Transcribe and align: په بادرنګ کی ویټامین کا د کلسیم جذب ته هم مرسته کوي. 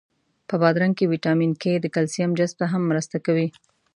په 0.47 0.55
بادرنګ 0.61 0.93
کی 0.99 1.05
ویټامین 1.13 1.51
کا 1.61 1.73
د 1.79 1.85
کلسیم 1.95 2.29
جذب 2.39 2.55
ته 2.59 2.65
هم 2.73 2.81
مرسته 2.91 3.17
کوي. 3.25 3.47